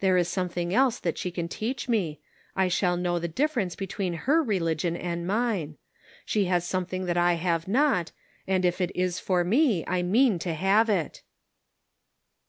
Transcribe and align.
There 0.00 0.16
is 0.16 0.26
something 0.26 0.74
else 0.74 0.98
that 0.98 1.16
she 1.18 1.30
can 1.30 1.46
teach 1.46 1.88
me; 1.88 2.18
I 2.56 2.66
shall 2.66 2.96
know 2.96 3.20
the 3.20 3.28
difference 3.28 3.76
between 3.76 4.14
her 4.26 4.42
religion 4.42 4.96
and 4.96 5.24
mine. 5.24 5.76
She 6.26 6.46
has 6.46 6.66
something 6.66 7.04
that 7.04 7.16
I 7.16 7.34
have 7.34 7.68
not, 7.68 8.10
and, 8.44 8.64
if 8.64 8.80
it 8.80 8.90
is 8.96 9.20
for 9.20 9.44
me, 9.44 9.84
I 9.86 10.02
mean 10.02 10.40
to 10.40 10.52
have 10.54 10.90
it." 10.90 11.22